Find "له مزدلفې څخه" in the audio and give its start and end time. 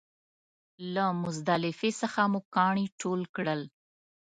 0.93-2.21